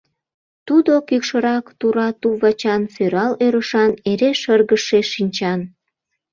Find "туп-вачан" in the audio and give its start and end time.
2.21-2.81